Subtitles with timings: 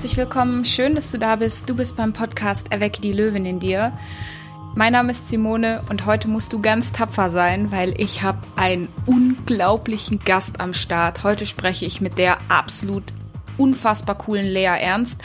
[0.00, 0.64] herzlich willkommen.
[0.64, 1.68] Schön, dass du da bist.
[1.68, 3.92] Du bist beim Podcast Erwecke die Löwin in dir.
[4.74, 8.88] Mein Name ist Simone und heute musst du ganz tapfer sein, weil ich habe einen
[9.04, 11.22] unglaublichen Gast am Start.
[11.22, 13.12] Heute spreche ich mit der absolut
[13.58, 15.20] unfassbar coolen Lea Ernst.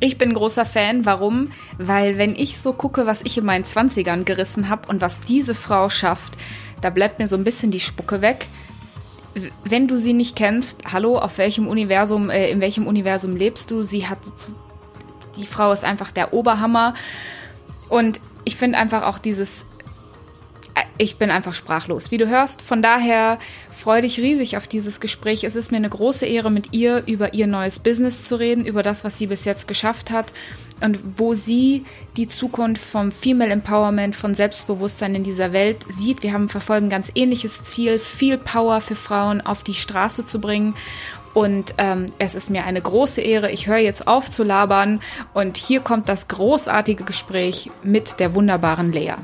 [0.00, 1.06] Ich bin großer Fan.
[1.06, 1.52] Warum?
[1.78, 5.54] Weil wenn ich so gucke, was ich in meinen Zwanzigern gerissen habe und was diese
[5.54, 6.36] Frau schafft,
[6.80, 8.48] da bleibt mir so ein bisschen die Spucke weg
[9.64, 13.82] wenn du sie nicht kennst, hallo, auf welchem Universum, äh, in welchem Universum lebst du?
[13.82, 14.18] Sie hat,
[15.36, 16.94] die Frau ist einfach der Oberhammer.
[17.88, 19.66] Und ich finde einfach auch dieses
[20.98, 22.10] ich bin einfach sprachlos.
[22.10, 23.38] Wie du hörst, von daher
[23.70, 25.44] freue dich riesig auf dieses Gespräch.
[25.44, 28.82] Es ist mir eine große Ehre, mit ihr über ihr neues Business zu reden, über
[28.82, 30.32] das, was sie bis jetzt geschafft hat
[30.80, 31.84] und wo sie
[32.16, 36.22] die Zukunft vom Female Empowerment, von Selbstbewusstsein in dieser Welt sieht.
[36.22, 40.74] Wir haben verfolgen ganz ähnliches Ziel, viel Power für Frauen auf die Straße zu bringen.
[41.34, 43.50] Und ähm, es ist mir eine große Ehre.
[43.50, 45.00] Ich höre jetzt auf zu labern
[45.32, 49.14] und hier kommt das großartige Gespräch mit der wunderbaren Lea.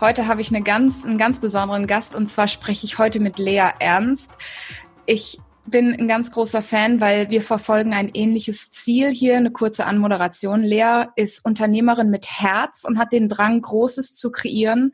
[0.00, 3.40] Heute habe ich eine ganz, einen ganz besonderen Gast und zwar spreche ich heute mit
[3.40, 4.30] Lea Ernst.
[5.06, 9.86] Ich bin ein ganz großer Fan, weil wir verfolgen ein ähnliches Ziel hier, eine kurze
[9.86, 10.62] Anmoderation.
[10.62, 14.92] Lea ist Unternehmerin mit Herz und hat den Drang, Großes zu kreieren.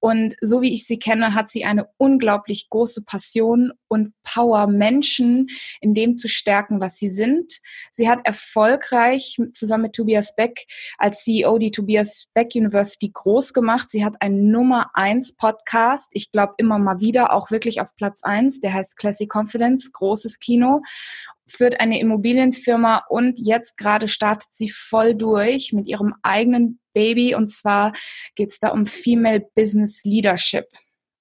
[0.00, 5.48] Und so wie ich sie kenne, hat sie eine unglaublich große Passion und Power, Menschen
[5.80, 7.60] in dem zu stärken, was sie sind.
[7.90, 10.66] Sie hat erfolgreich zusammen mit Tobias Beck
[10.98, 13.90] als CEO die Tobias Beck University groß gemacht.
[13.90, 16.10] Sie hat einen Nummer eins Podcast.
[16.12, 18.60] Ich glaube immer mal wieder auch wirklich auf Platz eins.
[18.60, 20.82] Der heißt Classic Confidence, großes Kino
[21.48, 27.36] führt eine Immobilienfirma und jetzt gerade startet sie voll durch mit ihrem eigenen Baby.
[27.36, 27.92] Und zwar
[28.34, 30.66] geht es da um Female Business Leadership.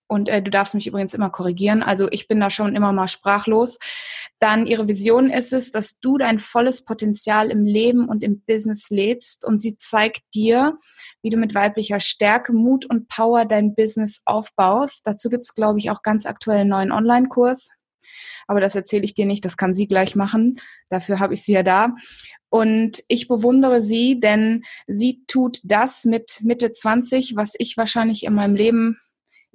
[0.07, 1.83] Und äh, du darfst mich übrigens immer korrigieren.
[1.83, 3.77] Also ich bin da schon immer mal sprachlos.
[4.39, 8.89] Dann ihre Vision ist es, dass du dein volles Potenzial im Leben und im Business
[8.89, 9.45] lebst.
[9.45, 10.79] Und sie zeigt dir,
[11.21, 15.05] wie du mit weiblicher Stärke, Mut und Power dein Business aufbaust.
[15.05, 17.76] Dazu gibt's glaube ich, auch ganz aktuell einen neuen Online-Kurs.
[18.47, 20.59] Aber das erzähle ich dir nicht, das kann sie gleich machen.
[20.89, 21.95] Dafür habe ich sie ja da.
[22.49, 28.33] Und ich bewundere sie, denn sie tut das mit Mitte 20, was ich wahrscheinlich in
[28.33, 28.97] meinem Leben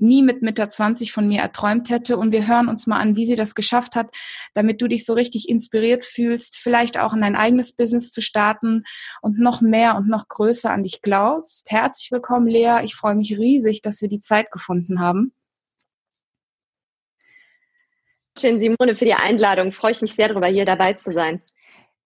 [0.02, 2.16] nie mit Mitte 20 von mir erträumt hätte.
[2.18, 4.10] Und wir hören uns mal an, wie sie das geschafft hat,
[4.52, 8.82] damit du dich so richtig inspiriert fühlst, vielleicht auch in dein eigenes Business zu starten
[9.22, 11.70] und noch mehr und noch größer an dich glaubst.
[11.70, 12.80] Herzlich willkommen, Lea.
[12.82, 15.32] Ich freue mich riesig, dass wir die Zeit gefunden haben.
[18.38, 19.72] Schön, Simone, für die Einladung.
[19.72, 21.42] Freue ich mich sehr darüber, hier dabei zu sein.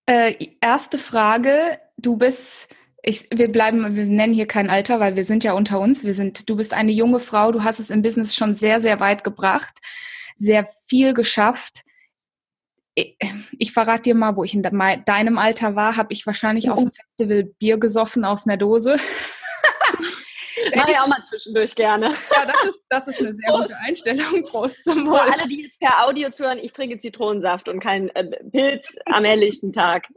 [0.06, 1.78] Äh, erste Frage.
[1.96, 2.68] Du bist,
[3.02, 6.04] ich, wir bleiben, wir nennen hier kein Alter, weil wir sind ja unter uns.
[6.04, 7.52] Wir sind, du bist eine junge Frau.
[7.52, 9.78] Du hast es im Business schon sehr, sehr weit gebracht,
[10.36, 11.82] sehr viel geschafft.
[12.94, 13.16] Ich,
[13.58, 16.92] ich verrate dir mal, wo ich in deinem Alter war, habe ich wahrscheinlich auf dem
[16.92, 18.96] Festival Bier gesoffen aus einer Dose.
[20.76, 22.06] Mach ich auch mal zwischendurch gerne.
[22.34, 24.42] Ja, das ist, das ist eine sehr gute Einstellung.
[24.44, 25.18] Prost zum Wohl.
[25.18, 29.24] Für alle, die jetzt per Audio zuhören, ich trinke Zitronensaft und kein äh, Pilz am
[29.24, 30.06] helllichten Tag.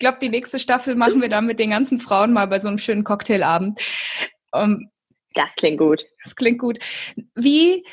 [0.00, 2.68] Ich glaube, die nächste Staffel machen wir dann mit den ganzen Frauen mal bei so
[2.68, 3.80] einem schönen Cocktailabend.
[4.52, 4.90] Um, ähm,
[5.34, 6.04] das klingt gut.
[6.22, 6.78] Das klingt gut.
[7.34, 7.84] Wie,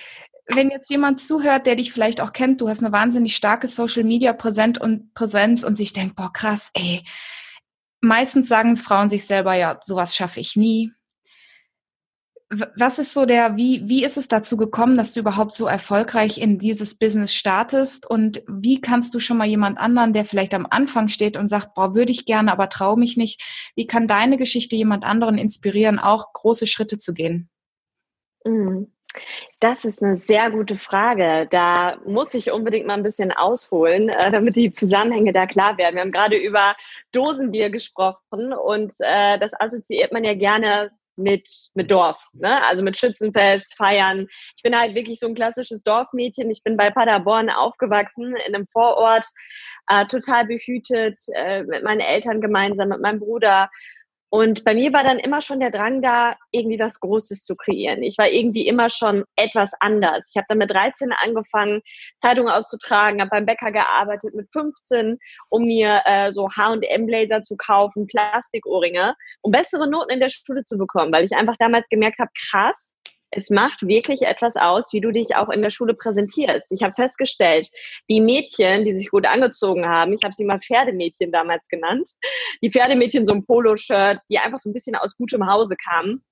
[0.46, 4.04] wenn jetzt jemand zuhört, der dich vielleicht auch kennt, du hast eine wahnsinnig starke Social
[4.04, 7.04] Media Präsenz und Präsenz und sich denkt, boah, krass, ey.
[8.02, 10.92] Meistens sagen Frauen sich selber, ja, sowas schaffe ich nie
[12.50, 16.38] was ist so der, wie, wie ist es dazu gekommen, dass du überhaupt so erfolgreich
[16.38, 18.10] in dieses Business startest?
[18.10, 21.74] Und wie kannst du schon mal jemand anderen, der vielleicht am Anfang steht und sagt,
[21.74, 23.42] boah, würde ich gerne, aber traue mich nicht,
[23.76, 27.50] wie kann deine Geschichte jemand anderen inspirieren, auch große Schritte zu gehen?
[28.44, 28.92] Mhm.
[29.60, 31.48] Das ist eine sehr gute Frage.
[31.50, 35.96] Da muss ich unbedingt mal ein bisschen ausholen, äh, damit die Zusammenhänge da klar werden.
[35.96, 36.76] Wir haben gerade über
[37.12, 42.64] Dosenbier gesprochen und äh, das assoziiert man ja gerne mit, mit Dorf, ne?
[42.64, 44.28] also mit Schützenfest, Feiern.
[44.56, 46.50] Ich bin halt wirklich so ein klassisches Dorfmädchen.
[46.50, 49.26] Ich bin bei Paderborn aufgewachsen, in einem Vorort,
[49.88, 53.70] äh, total behütet, äh, mit meinen Eltern gemeinsam, mit meinem Bruder.
[54.36, 58.04] Und bei mir war dann immer schon der Drang da, irgendwie was Großes zu kreieren.
[58.04, 60.28] Ich war irgendwie immer schon etwas anders.
[60.30, 61.82] Ich habe dann mit 13 angefangen,
[62.20, 68.08] Zeitungen auszutragen, habe beim Bäcker gearbeitet mit 15, um mir äh, so H&M-Blazer zu kaufen,
[68.08, 72.32] Plastikohrringe, um bessere Noten in der Schule zu bekommen, weil ich einfach damals gemerkt habe,
[72.38, 72.94] krass,
[73.36, 76.72] es macht wirklich etwas aus, wie du dich auch in der Schule präsentierst.
[76.72, 77.70] Ich habe festgestellt,
[78.10, 82.12] die Mädchen, die sich gut angezogen haben, ich habe sie mal Pferdemädchen damals genannt,
[82.62, 86.24] die Pferdemädchen so ein Poloshirt, die einfach so ein bisschen aus gutem Hause kamen,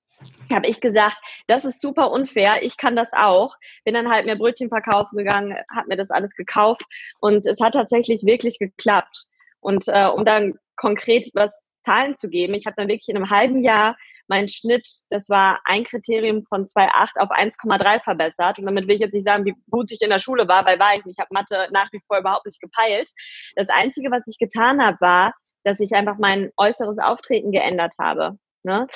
[0.50, 3.54] habe ich gesagt, das ist super unfair, ich kann das auch.
[3.84, 6.84] Bin dann halt mehr Brötchen verkaufen gegangen, habe mir das alles gekauft
[7.20, 9.26] und es hat tatsächlich wirklich geklappt.
[9.60, 11.52] Und äh, um dann konkret was
[11.84, 13.96] Zahlen zu geben, ich habe dann wirklich in einem halben Jahr
[14.28, 18.58] meinen Schnitt, das war ein Kriterium von 2,8 auf 1,3 verbessert.
[18.58, 20.78] Und damit will ich jetzt nicht sagen, wie gut ich in der Schule war, weil
[20.78, 21.18] war ich nicht.
[21.18, 23.10] Ich habe Mathe nach wie vor überhaupt nicht gepeilt.
[23.56, 25.34] Das Einzige, was ich getan habe, war,
[25.64, 28.38] dass ich einfach mein äußeres Auftreten geändert habe.
[28.62, 28.86] Ne?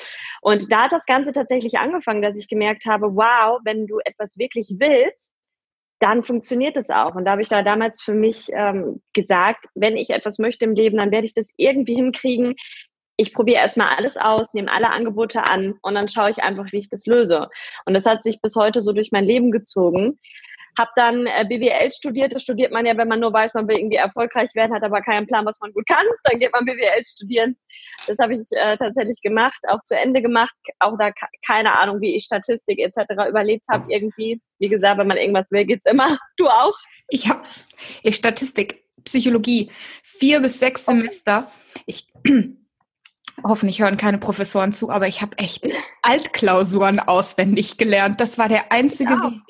[0.41, 4.37] Und da hat das Ganze tatsächlich angefangen, dass ich gemerkt habe, wow, wenn du etwas
[4.37, 5.33] wirklich willst,
[5.99, 7.15] dann funktioniert es auch.
[7.15, 10.73] Und da habe ich da damals für mich ähm, gesagt, wenn ich etwas möchte im
[10.73, 12.55] Leben, dann werde ich das irgendwie hinkriegen.
[13.19, 16.77] Ich probiere erstmal alles aus, nehme alle Angebote an und dann schaue ich einfach, wie
[16.77, 17.49] ich das löse.
[17.83, 20.17] Und das hat sich bis heute so durch mein Leben gezogen.
[20.77, 22.33] Habe dann äh, BWL studiert.
[22.33, 25.01] Das studiert man ja, wenn man nur weiß, man will irgendwie erfolgreich werden, hat aber
[25.01, 26.05] keinen Plan, was man gut kann.
[26.23, 27.57] Dann geht man BWL studieren.
[28.07, 30.55] Das habe ich äh, tatsächlich gemacht, auch zu Ende gemacht.
[30.79, 31.11] Auch da
[31.45, 32.99] keine Ahnung, wie ich Statistik etc.
[33.27, 34.39] überlebt habe irgendwie.
[34.59, 36.17] Wie gesagt, wenn man irgendwas will, geht's immer.
[36.37, 36.77] Du auch?
[37.09, 37.43] Ich habe
[38.11, 39.71] Statistik, Psychologie,
[40.03, 41.51] vier bis sechs Semester.
[41.85, 42.07] Ich
[43.43, 45.65] hoffentlich hören keine Professoren zu, aber ich habe echt
[46.01, 48.19] Altklausuren auswendig gelernt.
[48.19, 49.11] Das war der einzige.
[49.11, 49.41] Weg.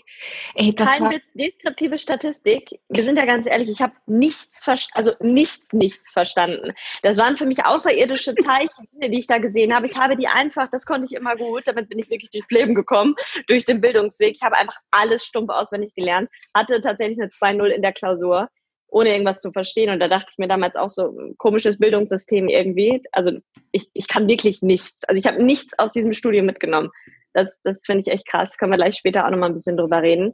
[0.55, 2.79] Ey, das Kein war deskriptive Statistik.
[2.89, 6.73] Wir sind ja ganz ehrlich, ich habe nichts, also nichts, nichts verstanden.
[7.03, 9.85] Das waren für mich außerirdische Zeichen, die ich da gesehen habe.
[9.85, 12.75] Ich habe die einfach, das konnte ich immer gut, damit bin ich wirklich durchs Leben
[12.75, 13.15] gekommen,
[13.47, 14.35] durch den Bildungsweg.
[14.35, 18.49] Ich habe einfach alles stumpf auswendig gelernt, hatte tatsächlich eine 2-0 in der Klausur
[18.91, 19.89] ohne irgendwas zu verstehen.
[19.89, 23.01] Und da dachte ich mir damals auch so, komisches Bildungssystem irgendwie.
[23.11, 23.31] Also
[23.71, 25.03] ich, ich kann wirklich nichts.
[25.05, 26.89] Also ich habe nichts aus diesem Studium mitgenommen.
[27.33, 28.57] Das, das finde ich echt krass.
[28.57, 30.33] Können wir gleich später auch nochmal ein bisschen drüber reden.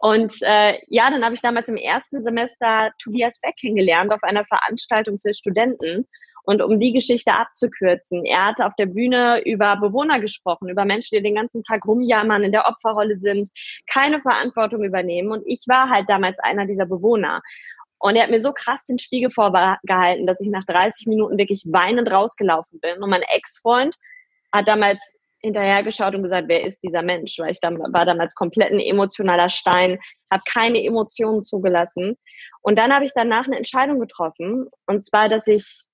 [0.00, 4.46] Und äh, ja, dann habe ich damals im ersten Semester Tobias Beck kennengelernt auf einer
[4.46, 6.06] Veranstaltung für Studenten.
[6.42, 11.16] Und um die Geschichte abzukürzen, er hatte auf der Bühne über Bewohner gesprochen, über Menschen,
[11.16, 13.50] die den ganzen Tag rumjammern, in der Opferrolle sind,
[13.92, 15.32] keine Verantwortung übernehmen.
[15.32, 17.42] Und ich war halt damals einer dieser Bewohner.
[18.00, 21.64] Und er hat mir so krass den Spiegel vorgehalten, dass ich nach 30 Minuten wirklich
[21.66, 23.02] weinend rausgelaufen bin.
[23.02, 23.94] Und mein Ex-Freund
[24.52, 24.98] hat damals
[25.40, 27.38] hinterhergeschaut und gesagt, wer ist dieser Mensch?
[27.38, 29.98] Weil ich war damals komplett ein emotionaler Stein,
[30.30, 32.16] habe keine Emotionen zugelassen.
[32.62, 34.68] Und dann habe ich danach eine Entscheidung getroffen.
[34.86, 35.84] Und zwar, dass ich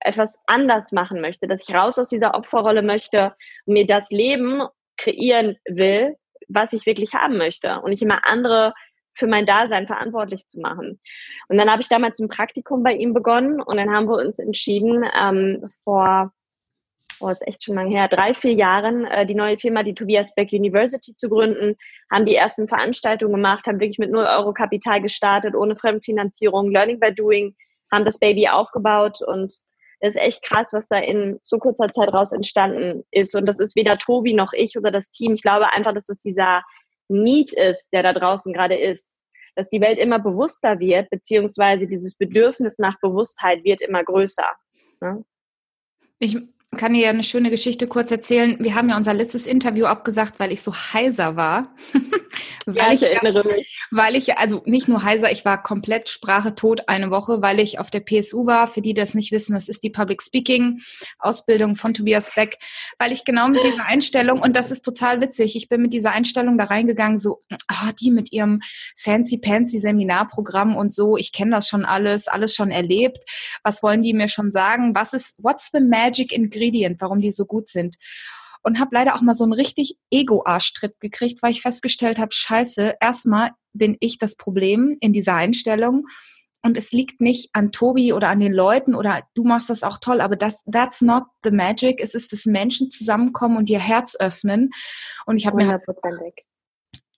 [0.00, 3.34] etwas anders machen möchte, dass ich raus aus dieser Opferrolle möchte
[3.66, 4.62] mir das Leben
[4.96, 6.16] kreieren will,
[6.48, 7.80] was ich wirklich haben möchte.
[7.80, 8.74] Und nicht immer andere
[9.14, 11.00] für mein Dasein verantwortlich zu machen.
[11.48, 14.38] Und dann habe ich damals ein Praktikum bei ihm begonnen und dann haben wir uns
[14.38, 16.32] entschieden, ähm, vor,
[17.20, 20.34] oh, ist echt schon lange her, drei, vier Jahren äh, die neue Firma, die Tobias
[20.34, 21.76] Beck University zu gründen,
[22.10, 26.98] haben die ersten Veranstaltungen gemacht, haben wirklich mit 0 Euro Kapital gestartet, ohne Fremdfinanzierung, Learning
[26.98, 27.54] by Doing,
[27.90, 29.52] haben das Baby aufgebaut und
[30.02, 33.36] das ist echt krass, was da in so kurzer Zeit raus entstanden ist.
[33.36, 35.32] Und das ist weder Tobi noch ich oder das Team.
[35.34, 36.62] Ich glaube einfach, dass es dieser
[37.08, 39.14] Need ist, der da draußen gerade ist.
[39.54, 44.50] Dass die Welt immer bewusster wird, beziehungsweise dieses Bedürfnis nach Bewusstheit wird immer größer.
[45.00, 45.24] Ne?
[46.18, 46.38] Ich
[46.78, 48.56] kann dir eine schöne Geschichte kurz erzählen.
[48.58, 51.74] Wir haben ja unser letztes Interview abgesagt, weil ich so heiser war.
[52.66, 53.86] weil ja, ich, ich erinnere mich.
[53.90, 57.78] Weil ich, also nicht nur heiser, ich war komplett Sprache tot eine Woche, weil ich
[57.78, 58.68] auf der PSU war.
[58.68, 60.80] Für die, die das nicht wissen, das ist die Public Speaking
[61.18, 62.56] Ausbildung von Tobias Beck,
[62.98, 66.12] weil ich genau mit dieser Einstellung, und das ist total witzig, ich bin mit dieser
[66.12, 68.60] Einstellung da reingegangen, so, oh, die mit ihrem
[68.96, 73.18] fancy-pancy Seminarprogramm und so, ich kenne das schon alles, alles schon erlebt.
[73.62, 74.94] Was wollen die mir schon sagen?
[74.94, 76.61] Was ist, what's the magic ingredient?
[76.62, 77.96] Ingredient, warum die so gut sind.
[78.62, 82.96] Und habe leider auch mal so einen richtig Ego-Arschtritt gekriegt, weil ich festgestellt habe, scheiße,
[83.00, 86.06] erstmal bin ich das Problem in dieser Einstellung.
[86.64, 89.98] Und es liegt nicht an Tobi oder an den Leuten oder du machst das auch
[89.98, 92.00] toll, aber das, that's not the magic.
[92.00, 94.70] Es ist, dass Menschen zusammenkommen und ihr Herz öffnen.
[95.26, 95.82] Und ich habe mir halt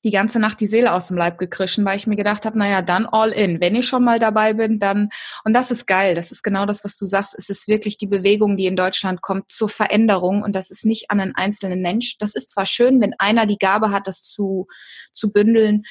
[0.05, 2.83] die ganze Nacht die Seele aus dem Leib gekrischen, weil ich mir gedacht habe, naja,
[2.83, 3.61] dann all in.
[3.61, 5.09] Wenn ich schon mal dabei bin, dann,
[5.45, 8.07] und das ist geil, das ist genau das, was du sagst, es ist wirklich die
[8.07, 12.19] Bewegung, die in Deutschland kommt zur Veränderung und das ist nicht an einen einzelnen Mensch.
[12.19, 14.67] Das ist zwar schön, wenn einer die Gabe hat, das zu,
[15.15, 15.85] zu bündeln,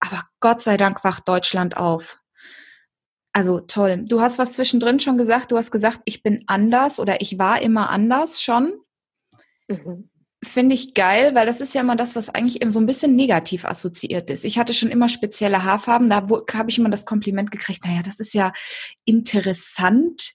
[0.00, 2.18] aber Gott sei Dank wacht Deutschland auf.
[3.32, 4.04] Also toll.
[4.08, 5.52] Du hast was zwischendrin schon gesagt.
[5.52, 8.80] Du hast gesagt, ich bin anders oder ich war immer anders schon.
[9.68, 10.10] Mhm
[10.42, 13.14] finde ich geil, weil das ist ja immer das, was eigentlich eben so ein bisschen
[13.14, 14.44] negativ assoziiert ist.
[14.44, 18.20] Ich hatte schon immer spezielle Haarfarben, da habe ich immer das Kompliment gekriegt, naja, das
[18.20, 18.52] ist ja
[19.04, 20.32] interessant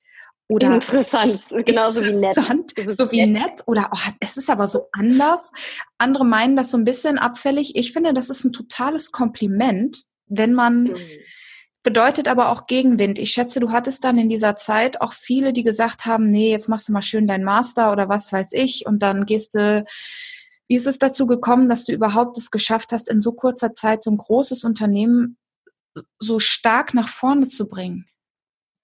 [0.48, 2.98] oder interessant, genauso interessant, wie nett.
[2.98, 3.44] So wie nett.
[3.44, 5.52] nett oder oh, es ist aber so anders.
[5.98, 7.76] Andere meinen das so ein bisschen abfällig.
[7.76, 10.98] Ich finde, das ist ein totales Kompliment, wenn man mhm
[11.86, 13.20] bedeutet aber auch Gegenwind.
[13.20, 16.68] Ich schätze, du hattest dann in dieser Zeit auch viele, die gesagt haben, nee, jetzt
[16.68, 19.86] machst du mal schön deinen Master oder was weiß ich und dann gehst du
[20.68, 24.02] wie ist es dazu gekommen, dass du überhaupt es geschafft hast, in so kurzer Zeit
[24.02, 25.38] so ein großes Unternehmen
[26.18, 28.08] so stark nach vorne zu bringen?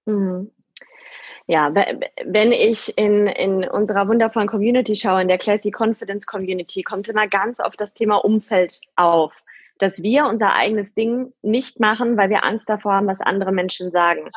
[0.05, 0.51] Mhm.
[1.47, 7.09] Ja, wenn ich in, in unserer wundervollen Community schaue, in der Classy Confidence Community, kommt
[7.09, 9.33] immer ganz oft das Thema Umfeld auf,
[9.81, 13.91] dass wir unser eigenes Ding nicht machen, weil wir Angst davor haben, was andere Menschen
[13.91, 14.29] sagen.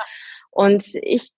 [0.51, 1.31] Und ich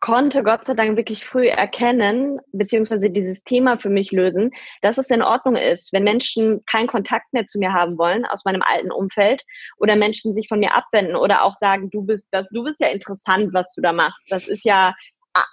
[0.00, 5.10] konnte Gott sei Dank wirklich früh erkennen, beziehungsweise dieses Thema für mich lösen, dass es
[5.10, 8.92] in Ordnung ist, wenn Menschen keinen Kontakt mehr zu mir haben wollen aus meinem alten
[8.92, 9.42] Umfeld
[9.78, 12.88] oder Menschen sich von mir abwenden oder auch sagen, du bist das, du bist ja
[12.88, 14.30] interessant, was du da machst.
[14.30, 14.94] Das ist ja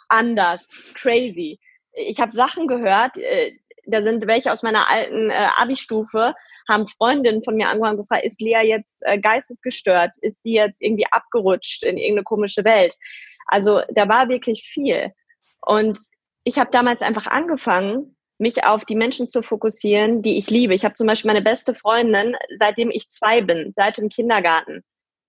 [0.10, 1.60] anders, crazy.
[1.94, 3.54] Ich habe Sachen gehört, äh,
[3.88, 6.34] da sind welche aus meiner alten äh, Abi-Stufe,
[6.67, 10.15] haben Freundinnen von mir angefangen gefragt, ist Lea jetzt äh, geistesgestört?
[10.22, 12.95] Ist die jetzt irgendwie abgerutscht in irgendeine komische Welt?
[13.48, 15.12] Also da war wirklich viel.
[15.62, 16.00] Und
[16.43, 20.74] ich habe damals einfach angefangen, mich auf die Menschen zu fokussieren, die ich liebe.
[20.74, 24.84] Ich habe zum Beispiel meine beste Freundin, seitdem ich zwei bin, seit dem Kindergarten.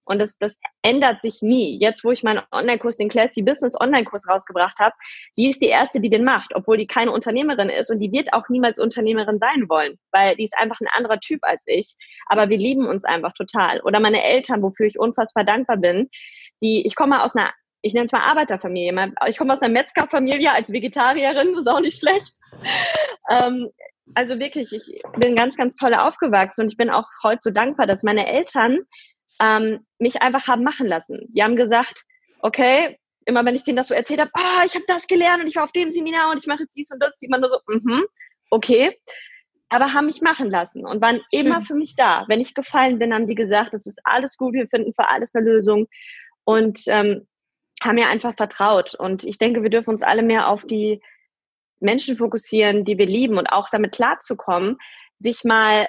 [0.06, 1.78] Und das, das ändert sich nie.
[1.78, 4.94] Jetzt, wo ich meinen Online-Kurs, den Classy Business Online-Kurs rausgebracht habe,
[5.36, 8.32] die ist die erste, die den macht, obwohl die keine Unternehmerin ist und die wird
[8.32, 11.94] auch niemals Unternehmerin sein wollen, weil die ist einfach ein anderer Typ als ich.
[12.26, 13.80] Aber wir lieben uns einfach total.
[13.80, 16.08] Oder meine Eltern, wofür ich unfassbar dankbar bin,
[16.62, 19.12] die, ich komme aus einer ich nenne es mal Arbeiterfamilie.
[19.28, 22.36] Ich komme aus einer Metzgerfamilie als Vegetarierin, das ist auch nicht schlecht.
[23.28, 23.70] Ähm,
[24.14, 27.86] also wirklich, ich bin ganz, ganz toll aufgewachsen und ich bin auch heute so dankbar,
[27.86, 28.78] dass meine Eltern
[29.40, 31.26] ähm, mich einfach haben machen lassen.
[31.28, 32.04] Die haben gesagt,
[32.40, 35.48] okay, immer wenn ich denen das so erzählt habe, ah, ich habe das gelernt und
[35.48, 37.48] ich war auf dem Seminar und ich mache jetzt dies und das, die immer nur
[37.48, 38.04] so, mhm,
[38.50, 38.96] okay.
[39.68, 41.46] Aber haben mich machen lassen und waren Schön.
[41.46, 42.24] immer für mich da.
[42.28, 45.34] Wenn ich gefallen bin, haben die gesagt, es ist alles gut, wir finden für alles
[45.34, 45.88] eine Lösung.
[46.44, 47.26] Und ähm,
[47.82, 48.94] haben mir einfach vertraut.
[48.94, 51.02] Und ich denke, wir dürfen uns alle mehr auf die
[51.80, 54.78] Menschen fokussieren, die wir lieben und auch damit klarzukommen,
[55.18, 55.88] sich mal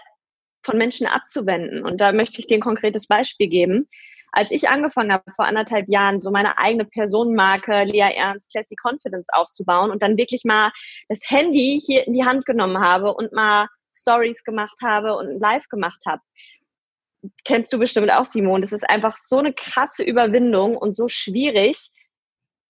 [0.67, 1.83] von Menschen abzuwenden.
[1.83, 3.87] Und da möchte ich dir ein konkretes Beispiel geben.
[4.33, 9.29] Als ich angefangen habe, vor anderthalb Jahren so meine eigene Personenmarke Lea Ernst Classy Confidence
[9.31, 10.71] aufzubauen und dann wirklich mal
[11.07, 15.67] das Handy hier in die Hand genommen habe und mal Stories gemacht habe und live
[15.69, 16.21] gemacht habe,
[17.45, 18.61] kennst du bestimmt auch, Simon.
[18.61, 21.89] Das ist einfach so eine krasse Überwindung und so schwierig,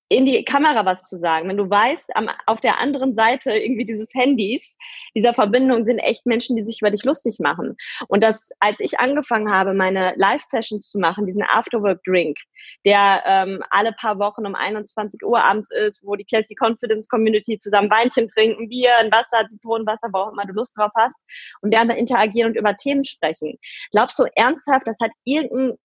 [0.09, 1.49] in die Kamera was zu sagen.
[1.49, 4.77] Wenn du weißt, am, auf der anderen Seite irgendwie dieses Handys,
[5.15, 7.75] dieser Verbindung sind echt Menschen, die sich über dich lustig machen.
[8.07, 12.37] Und das, als ich angefangen habe, meine Live-Sessions zu machen, diesen Afterwork-Drink,
[12.85, 17.57] der ähm, alle paar Wochen um 21 Uhr abends ist, wo die Classy Confidence Community
[17.57, 21.19] zusammen Weinchen trinken, Bier, ein Wasser, Zitronenwasser, wo auch immer du Lust drauf hast,
[21.61, 23.57] und wir dann interagieren und über Themen sprechen.
[23.91, 25.77] Glaubst du ernsthaft, das hat irgendein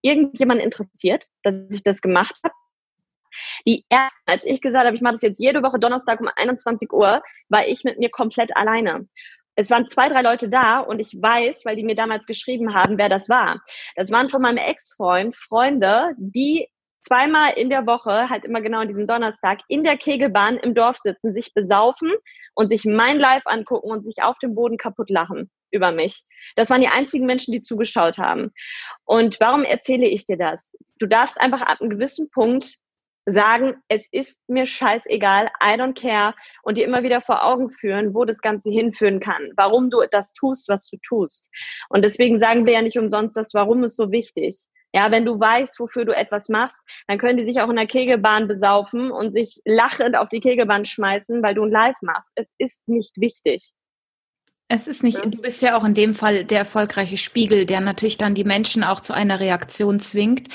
[0.00, 2.54] irgendjemand interessiert, dass ich das gemacht habe?
[3.66, 6.92] Die ersten, als ich gesagt habe, ich mache das jetzt jede Woche Donnerstag um 21
[6.92, 9.08] Uhr, war ich mit mir komplett alleine.
[9.54, 12.96] Es waren zwei, drei Leute da und ich weiß, weil die mir damals geschrieben haben,
[12.96, 13.60] wer das war.
[13.96, 16.68] Das waren von meinem Ex-Freund Freunde, die
[17.02, 20.98] zweimal in der Woche, halt immer genau an diesem Donnerstag, in der Kegelbahn im Dorf
[20.98, 22.12] sitzen, sich besaufen
[22.54, 26.22] und sich mein Live angucken und sich auf dem Boden kaputt lachen über mich.
[26.56, 28.52] Das waren die einzigen Menschen, die zugeschaut haben.
[29.04, 30.72] Und warum erzähle ich dir das?
[30.98, 32.78] Du darfst einfach ab einem gewissen Punkt
[33.32, 38.14] sagen, es ist mir scheißegal, I don't care und dir immer wieder vor Augen führen,
[38.14, 41.48] wo das Ganze hinführen kann, warum du das tust, was du tust.
[41.88, 44.58] Und deswegen sagen wir ja nicht umsonst, das Warum ist so wichtig.
[44.94, 47.86] Ja, wenn du weißt, wofür du etwas machst, dann können die sich auch in der
[47.86, 52.32] Kegelbahn besaufen und sich lachend auf die Kegelbahn schmeißen, weil du ein Live machst.
[52.36, 53.72] Es ist nicht wichtig.
[54.68, 58.18] Es ist nicht, du bist ja auch in dem Fall der erfolgreiche Spiegel, der natürlich
[58.18, 60.48] dann die Menschen auch zu einer Reaktion zwingt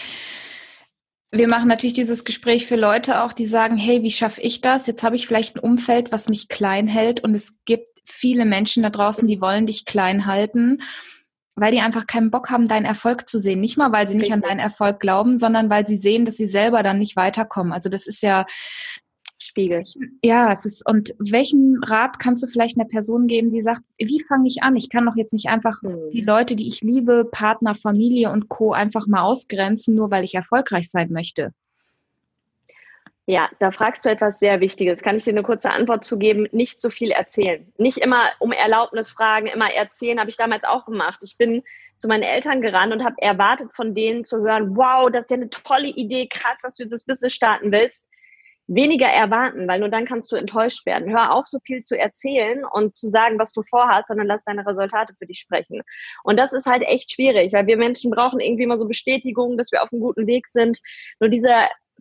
[1.35, 4.85] wir machen natürlich dieses Gespräch für Leute auch, die sagen, hey, wie schaffe ich das?
[4.85, 8.83] Jetzt habe ich vielleicht ein Umfeld, was mich klein hält und es gibt viele Menschen
[8.83, 10.83] da draußen, die wollen dich klein halten,
[11.55, 13.61] weil die einfach keinen Bock haben, deinen Erfolg zu sehen.
[13.61, 16.47] Nicht mal, weil sie nicht an deinen Erfolg glauben, sondern weil sie sehen, dass sie
[16.47, 17.73] selber dann nicht weiterkommen.
[17.73, 18.45] Also das ist ja
[19.43, 19.83] Spiegel.
[20.23, 24.23] Ja, es ist, und welchen Rat kannst du vielleicht einer Person geben, die sagt, wie
[24.27, 24.75] fange ich an?
[24.75, 26.12] Ich kann doch jetzt nicht einfach hm.
[26.12, 28.71] die Leute, die ich liebe, Partner, Familie und Co.
[28.71, 31.53] einfach mal ausgrenzen, nur weil ich erfolgreich sein möchte.
[33.25, 35.01] Ja, da fragst du etwas sehr Wichtiges.
[35.01, 36.47] Kann ich dir eine kurze Antwort zu geben?
[36.51, 37.71] Nicht so viel erzählen.
[37.77, 41.19] Nicht immer um Erlaubnis fragen, immer erzählen, habe ich damals auch gemacht.
[41.23, 41.63] Ich bin
[41.97, 45.38] zu meinen Eltern gerannt und habe erwartet von denen zu hören, wow, das ist ja
[45.38, 48.05] eine tolle Idee, krass, dass du dieses Business starten willst
[48.67, 51.12] weniger erwarten, weil nur dann kannst du enttäuscht werden.
[51.12, 54.65] Hör auf, so viel zu erzählen und zu sagen, was du vorhast, sondern lass deine
[54.65, 55.82] Resultate für dich sprechen.
[56.24, 59.72] Und das ist halt echt schwierig, weil wir Menschen brauchen irgendwie immer so Bestätigung, dass
[59.72, 60.79] wir auf einem guten Weg sind.
[61.20, 61.53] Nur diese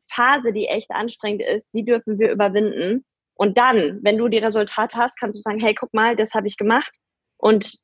[0.09, 3.05] Phase, die echt anstrengend ist, die dürfen wir überwinden.
[3.35, 6.47] Und dann, wenn du die Resultate hast, kannst du sagen, hey, guck mal, das habe
[6.47, 6.97] ich gemacht.
[7.39, 7.79] Und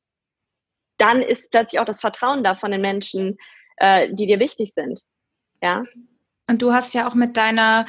[0.97, 3.37] dann ist plötzlich auch das Vertrauen da von den Menschen,
[3.77, 5.01] äh, die dir wichtig sind.
[5.61, 5.83] Ja.
[6.47, 7.85] Und du hast ja auch mit deiner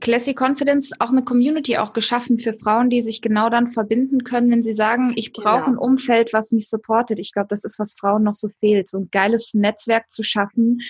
[0.00, 4.50] Classy Confidence auch eine Community auch geschaffen für Frauen, die sich genau dann verbinden können,
[4.50, 5.72] wenn sie sagen, ich brauche genau.
[5.72, 7.18] ein Umfeld, was mich supportet.
[7.18, 10.80] Ich glaube, das ist, was Frauen noch so fehlt, so ein geiles Netzwerk zu schaffen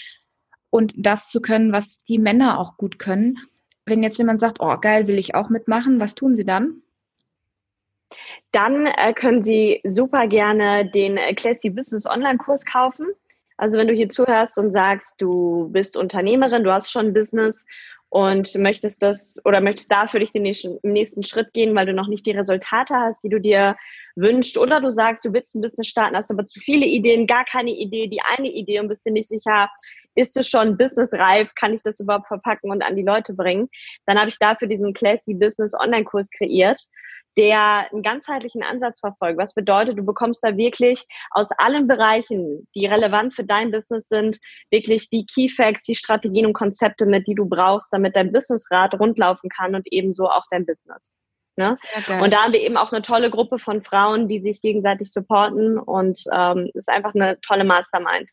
[0.71, 3.39] und das zu können, was die Männer auch gut können.
[3.85, 6.83] Wenn jetzt jemand sagt, oh geil, will ich auch mitmachen, was tun sie dann?
[8.53, 13.07] Dann äh, können Sie super gerne den äh, Classy Business Online-Kurs kaufen.
[13.57, 17.65] Also wenn du hier zuhörst und sagst, du bist Unternehmerin, du hast schon ein Business
[18.13, 21.95] und möchtest das oder möchtest da für dich den nächsten, nächsten Schritt gehen, weil du
[21.95, 23.75] noch nicht die Resultate hast, die du dir
[24.17, 27.47] wünschst, oder du sagst, du willst ein Business starten, hast aber zu viele Ideen, gar
[27.47, 29.71] keine Idee, die eine Idee und bist dir nicht sicher,
[30.15, 33.69] ist es schon businessreif, kann ich das überhaupt verpacken und an die Leute bringen,
[34.07, 36.81] dann habe ich dafür diesen Classy Business Online-Kurs kreiert
[37.37, 39.39] der einen ganzheitlichen Ansatz verfolgt.
[39.39, 44.39] Was bedeutet, du bekommst da wirklich aus allen Bereichen, die relevant für dein Business sind,
[44.71, 48.99] wirklich die Key Facts, die Strategien und Konzepte mit, die du brauchst, damit dein Businessrad
[48.99, 51.15] rundlaufen kann und ebenso auch dein Business.
[51.57, 51.79] Ne?
[52.23, 55.79] Und da haben wir eben auch eine tolle Gruppe von Frauen, die sich gegenseitig supporten
[55.79, 58.31] und ähm, ist einfach eine tolle Mastermind.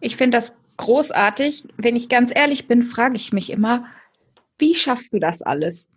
[0.00, 1.64] Ich finde das großartig.
[1.76, 3.86] Wenn ich ganz ehrlich bin, frage ich mich immer,
[4.58, 5.88] wie schaffst du das alles?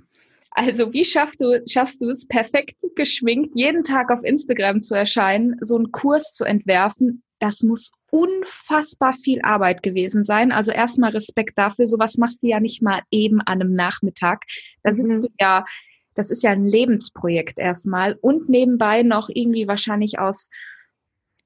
[0.52, 5.58] Also wie schaffst du, schaffst du es, perfekt geschminkt, jeden Tag auf Instagram zu erscheinen,
[5.62, 7.24] so einen Kurs zu entwerfen?
[7.40, 10.52] Das muss unfassbar viel Arbeit gewesen sein.
[10.52, 11.88] Also erstmal Respekt dafür.
[11.88, 14.44] Sowas machst du ja nicht mal eben an einem Nachmittag.
[14.84, 14.96] Da mhm.
[14.96, 15.22] sitzt mhm.
[15.22, 15.66] du ja,
[16.14, 20.50] das ist ja ein Lebensprojekt erstmal und nebenbei noch irgendwie wahrscheinlich aus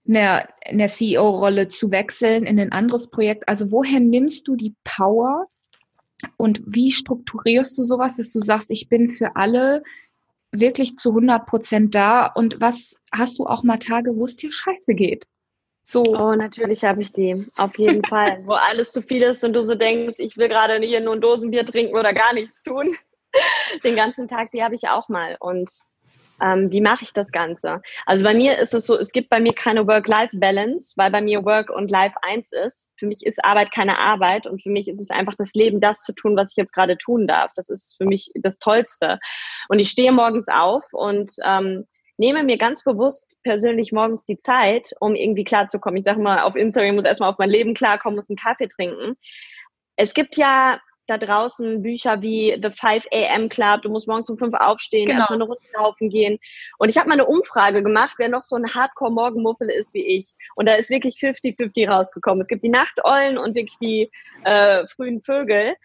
[0.09, 3.47] einer, einer CEO-Rolle zu wechseln in ein anderes Projekt.
[3.47, 5.47] Also woher nimmst du die Power,
[6.37, 9.83] und wie strukturierst du sowas, dass du sagst, ich bin für alle
[10.51, 12.25] wirklich zu 100 Prozent da?
[12.25, 15.25] Und was hast du auch mal Tage, wo es dir scheiße geht?
[15.83, 16.03] So.
[16.03, 17.45] Oh, natürlich habe ich die.
[17.55, 18.41] Auf jeden Fall.
[18.45, 21.21] Wo alles zu viel ist und du so denkst, ich will gerade hier nur ein
[21.21, 22.95] Dosenbier trinken oder gar nichts tun.
[23.83, 25.37] Den ganzen Tag, die habe ich auch mal.
[25.39, 25.71] Und
[26.41, 27.81] ähm, wie mache ich das Ganze?
[28.05, 31.45] Also bei mir ist es so, es gibt bei mir keine Work-Life-Balance, weil bei mir
[31.45, 32.91] Work und Life eins ist.
[32.97, 36.03] Für mich ist Arbeit keine Arbeit und für mich ist es einfach das Leben, das
[36.03, 37.51] zu tun, was ich jetzt gerade tun darf.
[37.55, 39.19] Das ist für mich das Tollste.
[39.69, 41.85] Und ich stehe morgens auf und ähm,
[42.17, 45.97] nehme mir ganz bewusst persönlich morgens die Zeit, um irgendwie klarzukommen.
[45.97, 49.15] Ich sage mal, auf Instagram muss erstmal auf mein Leben klarkommen, muss einen Kaffee trinken.
[49.95, 54.37] Es gibt ja da draußen Bücher wie The 5 AM Club, du musst morgens um
[54.37, 55.19] 5 aufstehen, genau.
[55.19, 56.37] erstmal eine Runde laufen gehen.
[56.77, 60.35] Und ich habe mal eine Umfrage gemacht, wer noch so ein Hardcore-Morgenmuffel ist wie ich.
[60.55, 62.41] Und da ist wirklich 50-50 rausgekommen.
[62.41, 64.11] Es gibt die Nachteulen und wirklich die
[64.43, 65.75] äh, frühen Vögel.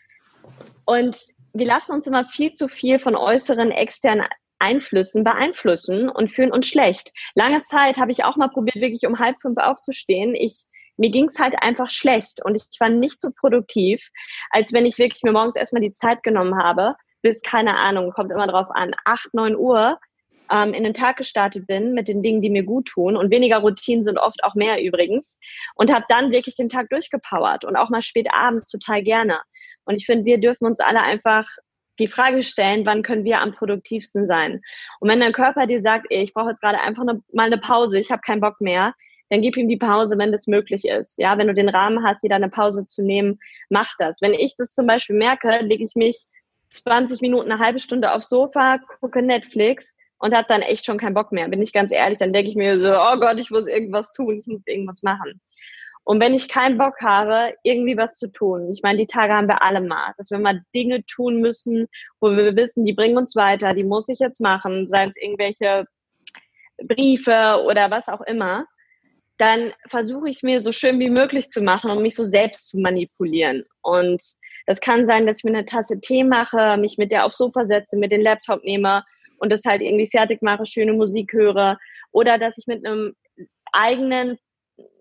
[0.85, 1.17] Und
[1.53, 4.27] wir lassen uns immer viel zu viel von äußeren, externen
[4.59, 7.13] Einflüssen beeinflussen und fühlen uns schlecht.
[7.35, 10.35] Lange Zeit habe ich auch mal probiert, wirklich um halb fünf aufzustehen.
[10.35, 10.67] Ich
[11.03, 14.09] mir ging es halt einfach schlecht und ich war nicht so produktiv,
[14.51, 18.31] als wenn ich wirklich mir morgens erstmal die Zeit genommen habe, bis, keine Ahnung, kommt
[18.31, 19.99] immer drauf an, 8, 9 Uhr
[20.49, 23.17] ähm, in den Tag gestartet bin mit den Dingen, die mir gut tun.
[23.17, 25.37] Und weniger Routinen sind oft auch mehr übrigens.
[25.75, 29.41] Und habe dann wirklich den Tag durchgepowert und auch mal spät abends total gerne.
[29.85, 31.49] Und ich finde, wir dürfen uns alle einfach
[31.99, 34.61] die Frage stellen, wann können wir am produktivsten sein?
[35.01, 37.59] Und wenn dein Körper dir sagt, ey, ich brauche jetzt gerade einfach eine, mal eine
[37.59, 38.95] Pause, ich habe keinen Bock mehr,
[39.33, 41.17] dann gib ihm die Pause, wenn das möglich ist.
[41.17, 43.39] Ja, wenn du den Rahmen hast, dir da eine Pause zu nehmen,
[43.71, 44.21] mach das.
[44.21, 46.27] Wenn ich das zum Beispiel merke, lege ich mich
[46.75, 51.15] 20 Minuten, eine halbe Stunde aufs Sofa, gucke Netflix und habe dann echt schon keinen
[51.15, 51.49] Bock mehr.
[51.49, 54.39] Bin ich ganz ehrlich, dann denke ich mir so, oh Gott, ich muss irgendwas tun,
[54.39, 55.41] ich muss irgendwas machen.
[56.05, 59.49] Und wenn ich keinen Bock habe, irgendwie was zu tun, ich meine, die Tage haben
[59.49, 61.89] wir alle mal, dass wir mal Dinge tun müssen,
[62.21, 65.87] wo wir wissen, die bringen uns weiter, die muss ich jetzt machen, seien es irgendwelche
[66.77, 68.67] Briefe oder was auch immer,
[69.43, 72.69] dann versuche ich es mir so schön wie möglich zu machen und mich so selbst
[72.69, 73.65] zu manipulieren.
[73.83, 74.23] Und
[74.69, 77.67] das kann sein, dass ich mir eine Tasse Tee mache, mich mit der aufs Sofa
[77.67, 79.03] setze, mit dem Laptop nehme
[79.39, 81.77] und das halt irgendwie fertig mache, schöne Musik höre.
[82.13, 83.17] Oder dass ich mit einem
[83.73, 84.39] eigenen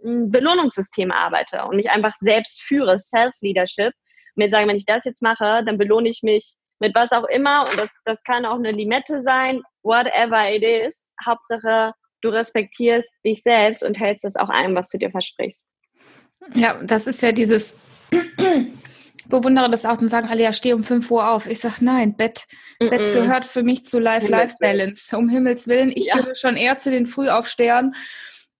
[0.04, 3.94] Belohnungssystem arbeite und mich einfach selbst führe, Self-Leadership.
[4.34, 7.70] Mir sagen, wenn ich das jetzt mache, dann belohne ich mich mit was auch immer
[7.70, 11.08] und das, das kann auch eine Limette sein, whatever it is.
[11.24, 15.66] Hauptsache, du respektierst dich selbst und hältst das auch ein, was du dir versprichst.
[16.54, 17.78] Ja, das ist ja dieses
[19.32, 21.48] bewundere das auch und sagen alle, ja, steh um 5 Uhr auf.
[21.48, 22.46] Ich sage, nein, Bett,
[22.80, 22.90] mm -mm.
[22.90, 25.18] Bett gehört für mich zu Life-Life-Balance.
[25.18, 26.18] Um Himmels Willen, ich ja.
[26.18, 27.96] gehöre schon eher zu den Frühaufstehern.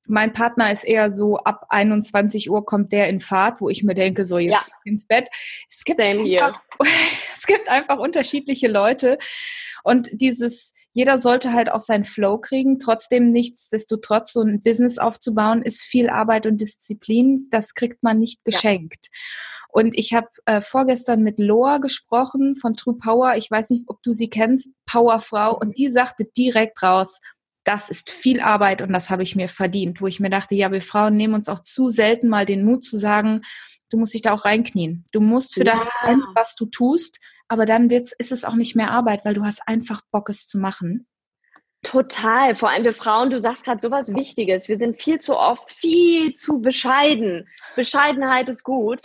[0.08, 3.94] Mein Partner ist eher so, ab 21 Uhr kommt der in Fahrt, wo ich mir
[3.94, 4.74] denke, so jetzt ja.
[4.84, 5.30] ins Bett.
[5.70, 6.60] Es gibt, einfach,
[7.42, 9.18] es gibt einfach unterschiedliche Leute.
[9.84, 12.78] Und dieses, jeder sollte halt auch seinen Flow kriegen.
[12.78, 17.48] Trotzdem nichtsdestotrotz, so ein Business aufzubauen, ist viel Arbeit und Disziplin.
[17.50, 19.08] Das kriegt man nicht geschenkt.
[19.12, 19.20] Ja.
[19.70, 23.36] Und ich habe äh, vorgestern mit Loa gesprochen von True Power.
[23.38, 25.58] Ich weiß nicht, ob du sie kennst, Powerfrau.
[25.58, 27.22] Und die sagte direkt raus,
[27.64, 30.00] das ist viel Arbeit und das habe ich mir verdient.
[30.00, 32.86] Wo ich mir dachte, ja, wir Frauen nehmen uns auch zu selten mal den Mut
[32.86, 33.42] zu sagen,
[33.90, 35.06] du musst dich da auch reinknien.
[35.12, 35.74] Du musst für ja.
[35.74, 35.86] das,
[36.34, 37.20] was du tust,
[37.52, 40.48] aber dann wird's, ist es auch nicht mehr Arbeit, weil du hast einfach Bock, es
[40.48, 41.06] zu machen.
[41.84, 42.56] Total.
[42.56, 44.70] Vor allem wir Frauen, du sagst gerade sowas Wichtiges.
[44.70, 47.50] Wir sind viel zu oft viel zu bescheiden.
[47.76, 49.02] Bescheidenheit ist gut.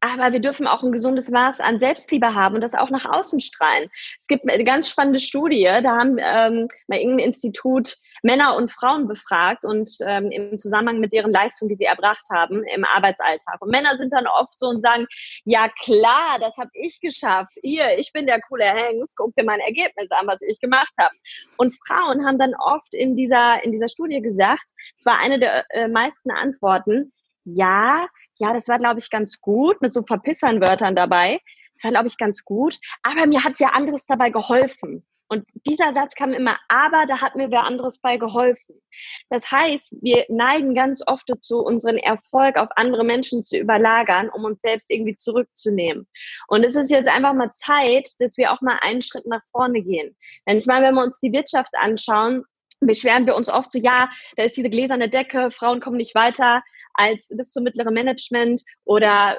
[0.00, 3.40] Aber wir dürfen auch ein gesundes Maß an Selbstliebe haben und das auch nach außen
[3.40, 3.88] strahlen.
[4.18, 9.08] Es gibt eine ganz spannende Studie, da haben ähm, mal irgendein Institut Männer und Frauen
[9.08, 13.60] befragt und ähm, im Zusammenhang mit deren Leistung, die sie erbracht haben im Arbeitsalltag.
[13.60, 15.06] Und Männer sind dann oft so und sagen,
[15.44, 17.52] ja klar, das habe ich geschafft.
[17.62, 21.14] Ihr, ich bin der coole Hengst, guck dir mein Ergebnis an, was ich gemacht habe.
[21.56, 24.64] Und Frauen haben dann oft in dieser, in dieser Studie gesagt,
[24.96, 27.12] es war eine der äh, meisten Antworten,
[27.44, 31.40] ja, ja, das war, glaube ich, ganz gut, mit so Verpissern-Wörtern dabei.
[31.74, 32.78] Das war, glaube ich, ganz gut.
[33.02, 35.04] Aber mir hat wer anderes dabei geholfen.
[35.28, 38.80] Und dieser Satz kam immer, aber da hat mir wer anderes bei geholfen.
[39.28, 44.44] Das heißt, wir neigen ganz oft dazu, unseren Erfolg auf andere Menschen zu überlagern, um
[44.44, 46.06] uns selbst irgendwie zurückzunehmen.
[46.46, 49.82] Und es ist jetzt einfach mal Zeit, dass wir auch mal einen Schritt nach vorne
[49.82, 50.16] gehen.
[50.46, 52.44] Denn ich meine, wenn wir uns die Wirtschaft anschauen,
[52.80, 56.62] beschweren wir uns oft so, ja, da ist diese gläserne Decke, Frauen kommen nicht weiter
[56.96, 59.38] als bis zum mittleren Management oder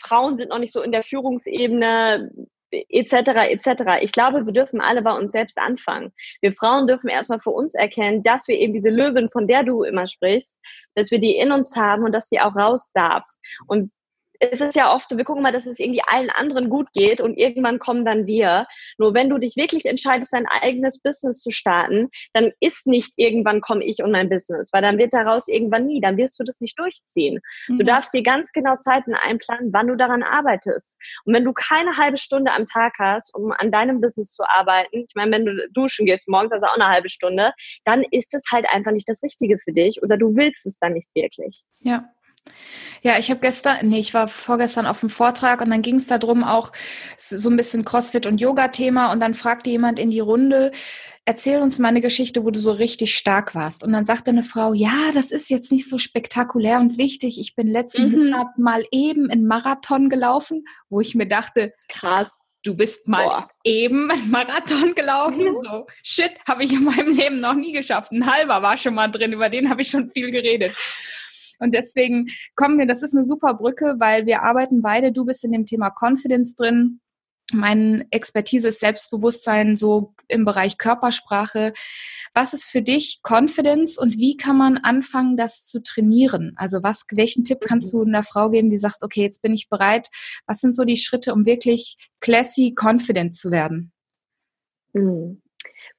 [0.00, 2.30] Frauen sind noch nicht so in der Führungsebene
[2.70, 3.12] etc.
[3.48, 3.82] etc.
[4.00, 6.12] Ich glaube, wir dürfen alle bei uns selbst anfangen.
[6.40, 9.82] Wir Frauen dürfen erstmal für uns erkennen, dass wir eben diese Löwin, von der du
[9.82, 10.56] immer sprichst,
[10.94, 13.24] dass wir die in uns haben und dass die auch raus darf.
[13.66, 13.90] Und
[14.40, 17.20] es ist ja oft so, wir gucken mal, dass es irgendwie allen anderen gut geht
[17.20, 18.66] und irgendwann kommen dann wir.
[18.96, 23.60] Nur wenn du dich wirklich entscheidest, dein eigenes Business zu starten, dann ist nicht irgendwann
[23.60, 26.60] komme ich und mein Business, weil dann wird daraus irgendwann nie, dann wirst du das
[26.60, 27.40] nicht durchziehen.
[27.68, 27.78] Mhm.
[27.78, 30.96] Du darfst dir ganz genau Zeiten einplanen, wann du daran arbeitest.
[31.24, 35.04] Und wenn du keine halbe Stunde am Tag hast, um an deinem Business zu arbeiten,
[35.08, 37.52] ich meine, wenn du duschen gehst morgens, also auch eine halbe Stunde,
[37.84, 40.92] dann ist es halt einfach nicht das Richtige für dich oder du willst es dann
[40.92, 41.62] nicht wirklich.
[41.80, 42.04] Ja.
[43.02, 46.06] Ja, ich habe gestern, nee, ich war vorgestern auf einem Vortrag und dann ging es
[46.06, 46.72] darum auch
[47.16, 50.72] so ein bisschen Crossfit und Yoga-Thema und dann fragte jemand in die Runde,
[51.28, 53.84] erzähl uns mal eine Geschichte, wo du so richtig stark warst.
[53.84, 57.38] Und dann sagte eine Frau, ja, das ist jetzt nicht so spektakulär und wichtig.
[57.38, 58.18] Ich bin letzten mhm.
[58.18, 62.30] Monat mal eben in Marathon gelaufen, wo ich mir dachte, krass.
[62.64, 63.48] Du bist mal Boah.
[63.62, 65.54] eben einen Marathon gelaufen.
[65.62, 68.10] So, shit, habe ich in meinem Leben noch nie geschafft.
[68.10, 70.74] Ein halber war schon mal drin, über den habe ich schon viel geredet.
[71.58, 75.44] Und deswegen kommen wir, das ist eine super Brücke, weil wir arbeiten beide, du bist
[75.44, 77.00] in dem Thema Confidence drin.
[77.52, 81.72] Meine Expertise ist Selbstbewusstsein so im Bereich Körpersprache.
[82.34, 86.52] Was ist für dich Confidence und wie kann man anfangen, das zu trainieren?
[86.56, 87.98] Also was, welchen Tipp kannst mhm.
[87.98, 90.08] du einer Frau geben, die sagt, okay, jetzt bin ich bereit?
[90.46, 93.92] Was sind so die Schritte, um wirklich classy confident zu werden?
[94.92, 95.42] Mhm.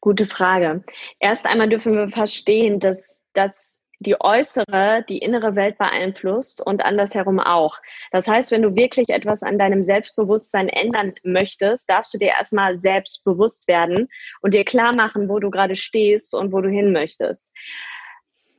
[0.02, 0.84] Gute Frage.
[1.20, 3.69] Erst einmal dürfen wir verstehen, dass, dass
[4.00, 7.78] die äußere, die innere Welt beeinflusst und andersherum auch.
[8.12, 12.80] Das heißt, wenn du wirklich etwas an deinem Selbstbewusstsein ändern möchtest, darfst du dir erstmal
[12.80, 14.08] selbstbewusst werden
[14.42, 17.50] und dir klar machen, wo du gerade stehst und wo du hin möchtest.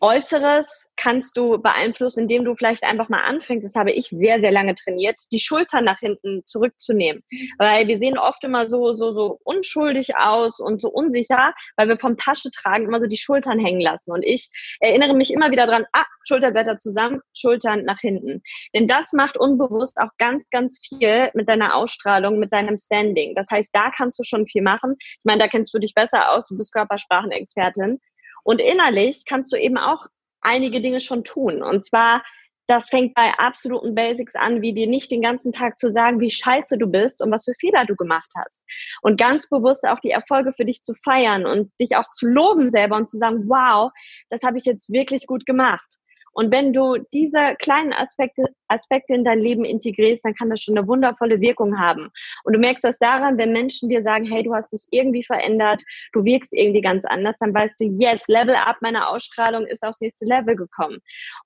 [0.01, 4.51] Äußeres kannst du beeinflussen, indem du vielleicht einfach mal anfängst, das habe ich sehr, sehr
[4.51, 7.23] lange trainiert, die Schultern nach hinten zurückzunehmen.
[7.59, 11.99] Weil wir sehen oft immer so, so, so unschuldig aus und so unsicher, weil wir
[11.99, 14.11] vom Tasche tragen immer so die Schultern hängen lassen.
[14.13, 18.43] Und ich erinnere mich immer wieder dran, ah, Schulterblätter zusammen, Schultern nach hinten.
[18.75, 23.35] Denn das macht unbewusst auch ganz, ganz viel mit deiner Ausstrahlung, mit deinem Standing.
[23.35, 24.97] Das heißt, da kannst du schon viel machen.
[24.99, 28.01] Ich meine, da kennst du dich besser aus, du bist Körpersprachenexpertin.
[28.43, 30.07] Und innerlich kannst du eben auch
[30.41, 31.63] einige Dinge schon tun.
[31.63, 32.23] Und zwar,
[32.67, 36.31] das fängt bei absoluten Basics an, wie dir nicht den ganzen Tag zu sagen, wie
[36.31, 38.63] scheiße du bist und was für Fehler du gemacht hast.
[39.03, 42.71] Und ganz bewusst auch die Erfolge für dich zu feiern und dich auch zu loben
[42.71, 43.91] selber und zu sagen, wow,
[44.31, 46.00] das habe ich jetzt wirklich gut gemacht.
[46.33, 50.79] Und wenn du diese kleinen Aspekte, Aspekte in dein Leben integrierst, dann kann das schon
[50.79, 52.11] eine wundervolle Wirkung haben.
[52.45, 55.83] Und du merkst das daran, wenn Menschen dir sagen, hey, du hast dich irgendwie verändert,
[56.13, 60.01] du wirkst irgendwie ganz anders, dann weißt du, yes, Level up, meine Ausstrahlung ist aufs
[60.01, 60.99] nächste Level gekommen.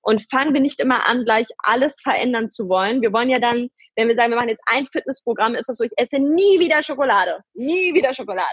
[0.03, 3.01] Und fangen wir nicht immer an, gleich alles verändern zu wollen.
[3.01, 5.85] Wir wollen ja dann, wenn wir sagen, wir machen jetzt ein Fitnessprogramm, ist das so,
[5.85, 7.38] ich esse nie wieder Schokolade.
[7.55, 8.44] Nie wieder Schokolade.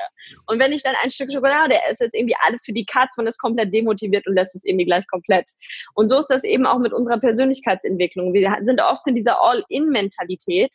[0.47, 3.27] Und wenn ich dann ein Stück Schokolade esse, ist irgendwie alles für die Katz und
[3.27, 5.49] ist komplett demotiviert und lässt es irgendwie gleich komplett.
[5.93, 8.33] Und so ist das eben auch mit unserer Persönlichkeitsentwicklung.
[8.33, 10.73] Wir sind oft in dieser All-in-Mentalität.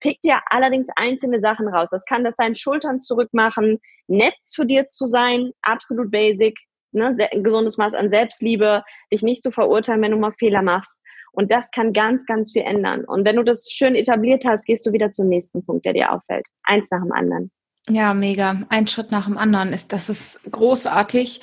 [0.00, 1.88] Pick dir allerdings einzelne Sachen raus.
[1.90, 3.78] Das kann das sein, Schultern zurückmachen,
[4.08, 6.58] nett zu dir zu sein, absolut basic,
[6.92, 8.82] ne, ein gesundes Maß an Selbstliebe,
[9.12, 11.00] dich nicht zu verurteilen, wenn du mal Fehler machst.
[11.32, 13.04] Und das kann ganz, ganz viel ändern.
[13.04, 16.12] Und wenn du das schön etabliert hast, gehst du wieder zum nächsten Punkt, der dir
[16.12, 16.46] auffällt.
[16.64, 17.50] Eins nach dem anderen.
[17.88, 18.62] Ja, mega.
[18.70, 21.40] Ein Schritt nach dem anderen ist, das ist großartig.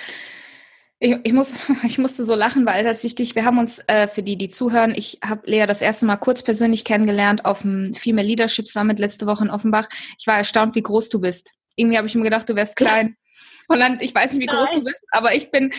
[0.99, 1.53] Ich, ich, muss,
[1.83, 4.49] ich musste so lachen, weil als ich dich, wir haben uns äh, für die, die
[4.49, 8.99] zuhören, ich habe Lea das erste Mal kurz persönlich kennengelernt auf dem Female Leadership Summit
[8.99, 9.87] letzte Woche in Offenbach.
[10.19, 11.51] Ich war erstaunt, wie groß du bist.
[11.75, 13.15] Irgendwie habe ich mir gedacht, du wärst klein.
[13.67, 14.79] Und dann, ich weiß nicht, wie groß Nein.
[14.79, 15.71] du bist, aber ich bin,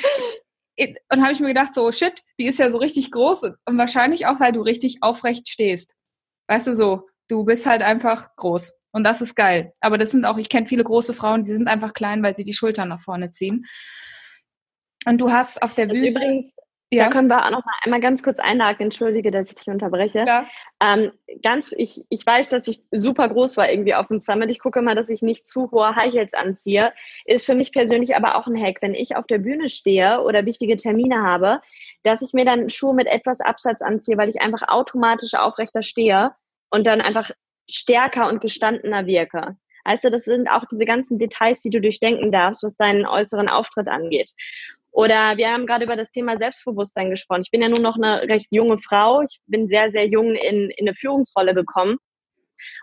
[0.77, 4.27] und habe ich mir gedacht, so, shit, die ist ja so richtig groß und wahrscheinlich
[4.27, 5.95] auch, weil du richtig aufrecht stehst.
[6.49, 8.75] Weißt du so, du bist halt einfach groß.
[8.93, 9.73] Und das ist geil.
[9.81, 12.45] Aber das sind auch, ich kenne viele große Frauen, die sind einfach klein, weil sie
[12.45, 13.67] die Schultern nach vorne ziehen.
[15.07, 16.09] Und du hast auf der Bühne.
[16.09, 16.57] Übrigens,
[16.95, 17.05] ja.
[17.05, 18.85] Da können wir auch noch mal einmal ganz kurz einhaken.
[18.85, 20.25] Entschuldige, dass ich dich unterbreche.
[20.27, 20.47] Ja.
[20.81, 21.13] Ähm,
[21.43, 24.51] ganz, ich, ich weiß, dass ich super groß war irgendwie auf dem Summit.
[24.51, 26.93] Ich gucke mal, dass ich nicht zu hohe High Heels anziehe.
[27.25, 30.47] Ist für mich persönlich aber auch ein Hack, wenn ich auf der Bühne stehe oder
[30.47, 31.61] wichtige Termine habe,
[32.03, 36.33] dass ich mir dann Schuhe mit etwas Absatz anziehe, weil ich einfach automatisch aufrechter stehe
[36.71, 37.31] und dann einfach
[37.69, 39.57] stärker und gestandener wirke.
[39.85, 43.89] Also das sind auch diese ganzen Details, die du durchdenken darfst, was deinen äußeren Auftritt
[43.89, 44.31] angeht.
[44.95, 47.43] Oder wir haben gerade über das Thema Selbstbewusstsein gesprochen.
[47.43, 49.23] Ich bin ja nun noch eine recht junge Frau.
[49.23, 51.99] Ich bin sehr, sehr jung in, in eine Führungsrolle gekommen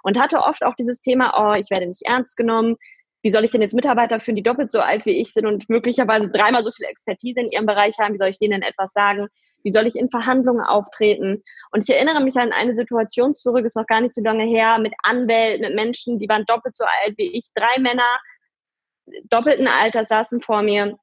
[0.04, 2.76] und hatte oft auch dieses Thema, oh, ich werde nicht ernst genommen.
[3.21, 5.69] Wie soll ich denn jetzt Mitarbeiter führen, die doppelt so alt wie ich sind und
[5.69, 8.13] möglicherweise dreimal so viel Expertise in ihrem Bereich haben?
[8.13, 9.28] Wie soll ich denen denn etwas sagen?
[9.63, 11.41] Wie soll ich in Verhandlungen auftreten?
[11.71, 14.80] Und ich erinnere mich an eine Situation zurück, ist noch gar nicht so lange her,
[14.80, 17.47] mit Anwälten, mit Menschen, die waren doppelt so alt wie ich.
[17.56, 18.19] Drei Männer
[19.30, 20.97] doppelten Alters saßen vor mir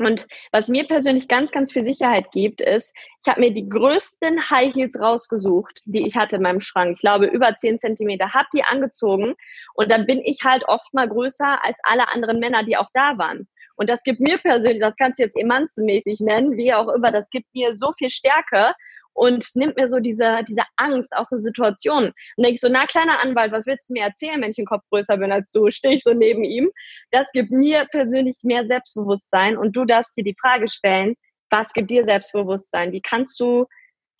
[0.00, 4.50] und was mir persönlich ganz, ganz viel Sicherheit gibt, ist, ich habe mir die größten
[4.50, 6.92] High Heels rausgesucht, die ich hatte in meinem Schrank.
[6.96, 9.34] Ich glaube, über zehn Zentimeter, habe die angezogen
[9.74, 13.18] und dann bin ich halt oft mal größer als alle anderen Männer, die auch da
[13.18, 13.48] waren.
[13.76, 17.28] Und das gibt mir persönlich, das kannst du jetzt emanzenmäßig nennen, wie auch immer, das
[17.30, 18.74] gibt mir so viel Stärke
[19.16, 22.04] und nimmt mir so diese, diese Angst aus der Situation.
[22.04, 24.66] Und denke ich so, na kleiner Anwalt, was willst du mir erzählen, wenn ich einen
[24.66, 25.70] Kopf größer bin als du?
[25.70, 26.70] Stehe ich so neben ihm.
[27.10, 31.14] Das gibt mir persönlich mehr Selbstbewusstsein und du darfst dir die Frage stellen,
[31.50, 32.92] was gibt dir Selbstbewusstsein?
[32.92, 33.66] Wie kannst du,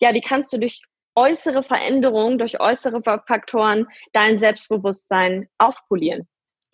[0.01, 0.81] ja, wie kannst du durch
[1.15, 6.27] äußere Veränderungen, durch äußere Faktoren dein Selbstbewusstsein aufpolieren?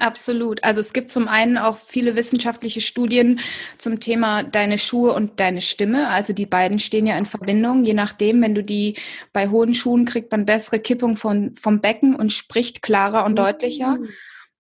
[0.04, 0.62] Absolut.
[0.66, 3.40] Also es gibt zum einen auch viele wissenschaftliche Studien
[3.78, 6.10] zum Thema deine Schuhe und deine Stimme.
[6.10, 7.86] Also die beiden stehen ja in Verbindung.
[7.86, 8.98] Je nachdem, wenn du die
[9.32, 13.96] bei hohen Schuhen kriegt man bessere Kippung von, vom Becken und spricht klarer und deutlicher.
[13.96, 14.10] Mhm.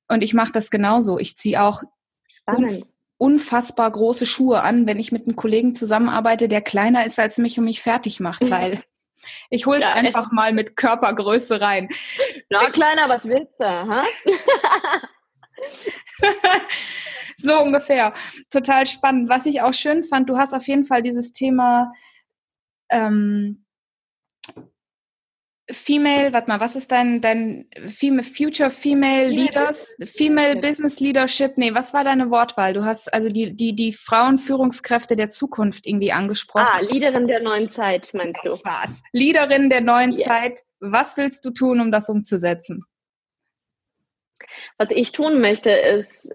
[0.08, 1.19] Und ich mache das genauso.
[1.19, 1.84] Ich ziehe auch
[2.45, 2.84] unf
[3.17, 7.58] unfassbar große Schuhe an, wenn ich mit einem Kollegen zusammenarbeite, der kleiner ist als mich
[7.58, 8.82] und mich fertig macht, weil
[9.49, 11.89] ich hole es ja, einfach mal mit Körpergröße rein.
[12.49, 13.65] Na, kleiner, was willst du?
[17.36, 18.13] So ungefähr.
[18.49, 19.30] Total spannend.
[19.30, 21.91] Was ich auch schön fand, du hast auf jeden Fall dieses Thema
[22.89, 23.65] ähm,
[25.71, 31.58] Female, warte mal, was ist dein, dein Female, Future Female Leaders, Female Business Leadership?
[31.58, 32.73] Nee, was war deine Wortwahl?
[32.73, 36.67] Du hast also die, die, die Frauenführungskräfte der Zukunft irgendwie angesprochen.
[36.69, 38.49] Ah, Leaderin der neuen Zeit, meinst du?
[38.49, 39.04] Das war's.
[39.13, 40.28] Leaderin der neuen yeah.
[40.28, 40.60] Zeit.
[40.82, 42.84] Was willst du tun, um das umzusetzen?
[44.78, 46.34] Was ich tun möchte, ist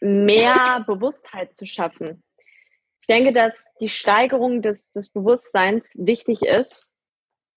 [0.00, 2.22] mehr Bewusstheit zu schaffen.
[3.00, 6.92] Ich denke, dass die Steigerung des, des Bewusstseins wichtig ist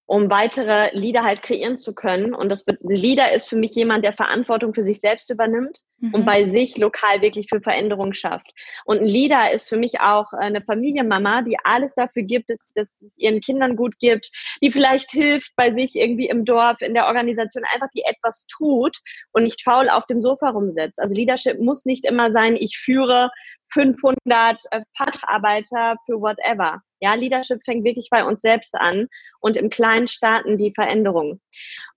[0.09, 2.33] um weitere Leader halt kreieren zu können.
[2.33, 6.15] Und das Leader ist für mich jemand, der Verantwortung für sich selbst übernimmt mhm.
[6.15, 8.47] und bei sich lokal wirklich für Veränderung schafft.
[8.85, 13.03] Und ein Leader ist für mich auch eine Familienmama, die alles dafür gibt, dass, dass
[13.03, 14.31] es ihren Kindern gut gibt,
[14.63, 18.97] die vielleicht hilft bei sich irgendwie im Dorf, in der Organisation, einfach die etwas tut
[19.31, 20.99] und nicht faul auf dem Sofa rumsetzt.
[20.99, 23.29] Also Leadership muss nicht immer sein, ich führe
[23.71, 26.82] 500 äh, Facharbeiter für whatever.
[27.01, 29.08] Ja, Leadership fängt wirklich bei uns selbst an
[29.39, 31.41] und im Kleinen starten die Veränderungen.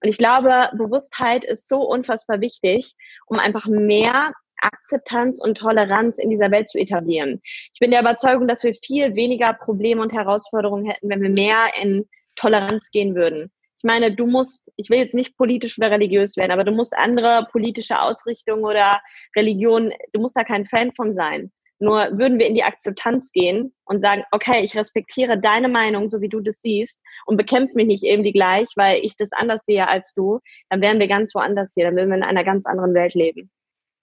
[0.00, 2.94] Und ich glaube, Bewusstheit ist so unfassbar wichtig,
[3.26, 4.32] um einfach mehr
[4.62, 7.40] Akzeptanz und Toleranz in dieser Welt zu etablieren.
[7.72, 11.70] Ich bin der Überzeugung, dass wir viel weniger Probleme und Herausforderungen hätten, wenn wir mehr
[11.80, 13.50] in Toleranz gehen würden.
[13.76, 16.96] Ich meine, du musst, ich will jetzt nicht politisch oder religiös werden, aber du musst
[16.96, 19.00] andere politische Ausrichtungen oder
[19.34, 21.50] Religionen, du musst da kein Fan von sein.
[21.82, 26.20] Nur würden wir in die Akzeptanz gehen und sagen, okay, ich respektiere deine Meinung, so
[26.20, 29.88] wie du das siehst, und bekämpfe mich nicht irgendwie gleich, weil ich das anders sehe
[29.88, 30.38] als du,
[30.70, 33.50] dann wären wir ganz woanders hier, dann würden wir in einer ganz anderen Welt leben.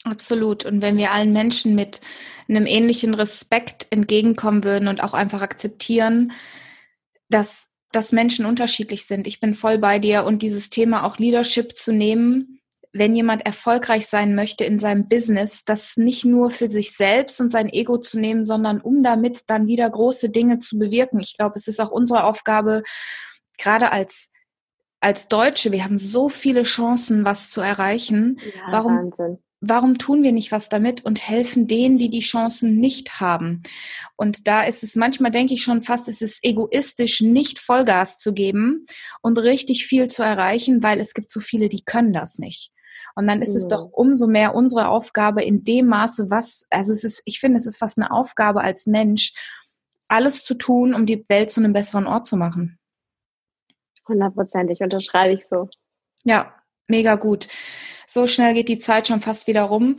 [0.04, 0.66] Absolut.
[0.66, 2.02] Und wenn wir allen Menschen mit
[2.50, 6.34] einem ähnlichen Respekt entgegenkommen würden und auch einfach akzeptieren,
[7.30, 9.26] dass, dass Menschen unterschiedlich sind.
[9.26, 12.59] Ich bin voll bei dir und dieses Thema auch Leadership zu nehmen,
[12.92, 17.52] wenn jemand erfolgreich sein möchte in seinem Business, das nicht nur für sich selbst und
[17.52, 21.20] sein Ego zu nehmen, sondern um damit dann wieder große Dinge zu bewirken.
[21.20, 22.84] Ich glaube, es ist auch unsere Aufgabe,
[23.58, 24.32] gerade als
[25.02, 28.38] als Deutsche, wir haben so viele Chancen, was zu erreichen.
[28.44, 29.38] Ja, warum, Wahnsinn.
[29.62, 33.64] warum tun wir nicht was damit und helfen denen, die die Chancen nicht haben?
[34.18, 38.34] Und da ist es manchmal, denke ich schon fast, es ist egoistisch, nicht Vollgas zu
[38.34, 38.88] geben
[39.22, 42.74] und richtig viel zu erreichen, weil es gibt so viele, die können das nicht.
[43.20, 43.58] Und dann ist ja.
[43.58, 47.58] es doch umso mehr unsere Aufgabe in dem Maße, was, also es ist, ich finde,
[47.58, 49.34] es ist fast eine Aufgabe als Mensch,
[50.08, 52.80] alles zu tun, um die Welt zu einem besseren Ort zu machen.
[54.08, 55.68] Hundertprozentig, unterschreibe ich so.
[56.24, 56.56] Ja,
[56.88, 57.50] mega gut.
[58.08, 59.98] So schnell geht die Zeit schon fast wieder rum.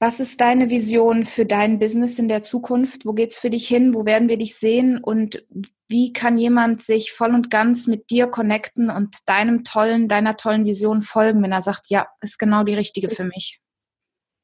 [0.00, 3.04] Was ist deine Vision für dein Business in der Zukunft?
[3.04, 3.94] Wo geht's für dich hin?
[3.94, 4.98] Wo werden wir dich sehen?
[5.02, 5.44] Und
[5.88, 10.66] wie kann jemand sich voll und ganz mit dir connecten und deinem tollen, deiner tollen
[10.66, 13.60] Vision folgen, wenn er sagt, ja, ist genau die richtige für mich?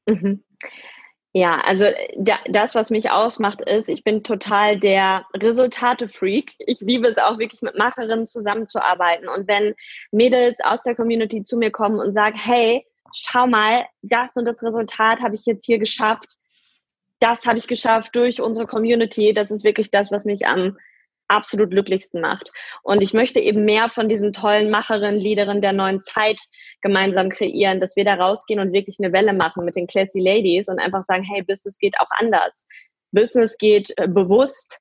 [0.07, 0.43] Mhm.
[1.37, 1.87] Ja, also
[2.47, 6.53] das, was mich ausmacht, ist, ich bin total der Resultate-Freak.
[6.59, 9.27] Ich liebe es auch wirklich mit Macherinnen zusammenzuarbeiten.
[9.27, 9.75] Und wenn
[10.11, 14.61] Mädels aus der Community zu mir kommen und sagen, hey, schau mal, das und das
[14.63, 16.35] Resultat habe ich jetzt hier geschafft.
[17.19, 19.33] Das habe ich geschafft durch unsere Community.
[19.33, 20.77] Das ist wirklich das, was mich am
[21.27, 22.51] absolut glücklichsten macht.
[22.83, 26.39] Und ich möchte eben mehr von diesen tollen Macherinnen, Leaderinnen der neuen Zeit
[26.81, 30.67] gemeinsam kreieren, dass wir da rausgehen und wirklich eine Welle machen mit den Classy Ladies
[30.67, 32.67] und einfach sagen, hey, Business geht auch anders.
[33.11, 34.79] Business geht äh, bewusst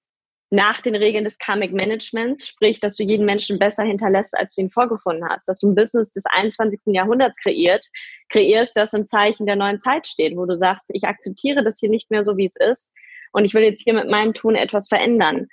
[0.55, 4.61] nach den Regeln des Karmic Managements, sprich, dass du jeden Menschen besser hinterlässt, als du
[4.61, 6.81] ihn vorgefunden hast, dass du ein Business des 21.
[6.87, 7.87] Jahrhunderts kreiert,
[8.29, 11.91] kreierst, das im Zeichen der neuen Zeit steht, wo du sagst, ich akzeptiere das hier
[11.91, 12.93] nicht mehr so, wie es ist
[13.33, 15.49] und ich will jetzt hier mit meinem Tun etwas verändern.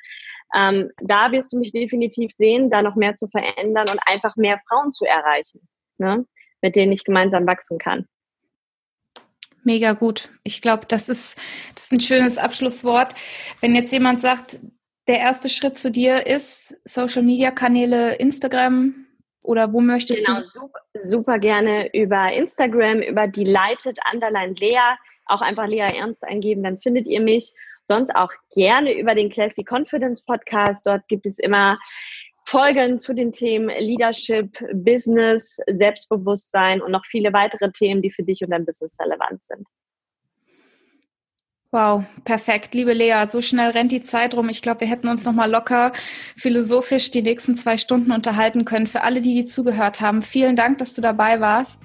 [0.55, 4.59] Ähm, da wirst du mich definitiv sehen, da noch mehr zu verändern und einfach mehr
[4.67, 6.25] Frauen zu erreichen, ne?
[6.61, 8.05] mit denen ich gemeinsam wachsen kann.
[9.63, 10.29] Mega gut.
[10.43, 11.39] Ich glaube, das ist,
[11.75, 13.13] das ist ein schönes Abschlusswort.
[13.61, 14.59] Wenn jetzt jemand sagt,
[15.07, 18.93] der erste Schritt zu dir ist Social Media Kanäle, Instagram
[19.41, 20.45] oder wo möchtest genau, du?
[20.45, 26.79] Super, super gerne über Instagram, über Delighted Underline Lea, auch einfach Lea Ernst eingeben, dann
[26.79, 27.53] findet ihr mich.
[27.83, 30.85] Sonst auch gerne über den Classy Confidence Podcast.
[30.85, 31.79] Dort gibt es immer
[32.45, 38.43] Folgen zu den Themen Leadership, Business, Selbstbewusstsein und noch viele weitere Themen, die für dich
[38.43, 39.67] und dein Business relevant sind.
[41.73, 42.73] Wow, perfekt.
[42.73, 44.49] Liebe Lea, so schnell rennt die Zeit rum.
[44.49, 45.93] Ich glaube, wir hätten uns noch mal locker
[46.35, 48.87] philosophisch die nächsten zwei Stunden unterhalten können.
[48.87, 51.81] Für alle, die, die zugehört haben, vielen Dank, dass du dabei warst.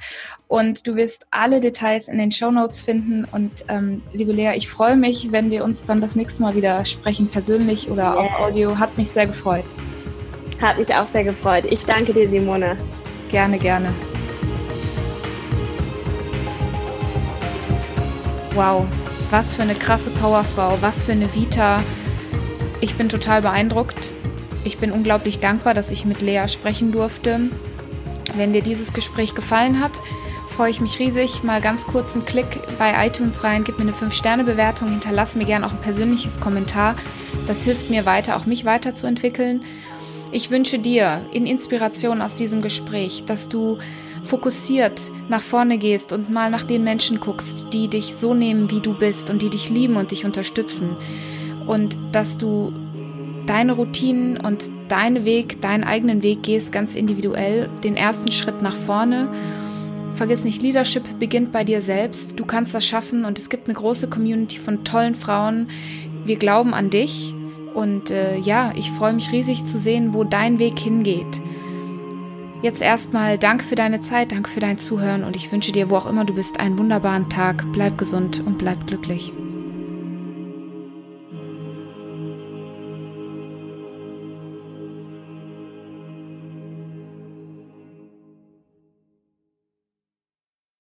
[0.49, 3.29] Und du wirst alle Details in den Show Notes finden.
[3.31, 6.85] Und ähm, liebe Lea, ich freue mich, wenn wir uns dann das nächste Mal wieder
[6.85, 8.15] sprechen, persönlich oder yeah.
[8.15, 8.77] auf Audio.
[8.77, 9.67] Hat mich sehr gefreut.
[10.61, 11.65] Hat mich auch sehr gefreut.
[11.71, 12.77] Ich danke dir, Simone.
[13.29, 13.95] Gerne, gerne.
[18.53, 18.85] Wow.
[19.31, 21.83] Was für eine krasse Powerfrau, was für eine Vita.
[22.81, 24.13] Ich bin total beeindruckt.
[24.65, 27.51] Ich bin unglaublich dankbar, dass ich mit Lea sprechen durfte.
[28.37, 30.01] Wenn dir dieses Gespräch gefallen hat,
[30.49, 31.43] freue ich mich riesig.
[31.43, 32.47] Mal ganz kurz einen Klick
[32.79, 36.97] bei iTunes rein, gib mir eine 5-Sterne-Bewertung, hinterlass mir gerne auch ein persönliches Kommentar.
[37.47, 39.65] Das hilft mir weiter, auch mich weiterzuentwickeln.
[40.33, 43.79] Ich wünsche dir in Inspiration aus diesem Gespräch, dass du
[44.27, 48.81] fokussiert nach vorne gehst und mal nach den Menschen guckst, die dich so nehmen, wie
[48.81, 50.97] du bist und die dich lieben und dich unterstützen.
[51.67, 52.73] Und dass du
[53.47, 58.77] deine Routinen und deinen Weg, deinen eigenen Weg gehst, ganz individuell, den ersten Schritt nach
[58.77, 59.29] vorne.
[60.15, 62.39] Vergiss nicht, Leadership beginnt bei dir selbst.
[62.39, 65.69] Du kannst das schaffen und es gibt eine große Community von tollen Frauen.
[66.25, 67.35] Wir glauben an dich
[67.75, 71.41] und äh, ja, ich freue mich riesig zu sehen, wo dein Weg hingeht.
[72.67, 75.95] Jetzt erstmal danke für deine Zeit, danke für dein Zuhören und ich wünsche dir, wo
[75.95, 77.65] auch immer du bist, einen wunderbaren Tag.
[77.71, 79.33] Bleib gesund und bleib glücklich.